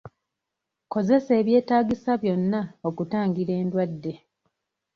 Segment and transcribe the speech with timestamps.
[0.91, 4.13] Kozesa ebyetaagisa byonna okutangira endwadde.